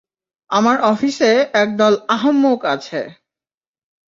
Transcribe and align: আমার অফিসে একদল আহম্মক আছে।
আমার 0.49 0.77
অফিসে 0.83 1.31
একদল 1.53 1.93
আহম্মক 2.09 2.61
আছে। 2.65 3.01